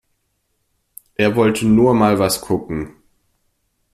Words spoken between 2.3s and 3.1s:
gucken.